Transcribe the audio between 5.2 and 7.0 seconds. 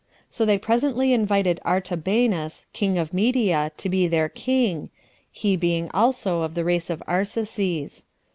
he being also of the race